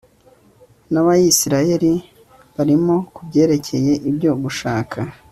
n'abisirayeli 0.91 1.91
barimo, 2.55 2.95
ku 3.13 3.21
byerekeye 3.27 3.93
ibyo 4.09 4.31
gushaka 4.43 4.97